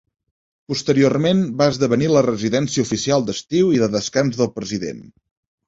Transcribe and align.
Posteriorment, 0.71 1.43
va 1.59 1.67
esdevenir 1.73 2.09
la 2.15 2.25
residència 2.29 2.87
oficial 2.89 3.29
d'estiu 3.29 3.73
i 3.77 3.85
de 3.85 3.93
descans 3.99 4.43
del 4.43 4.53
president. 4.59 5.09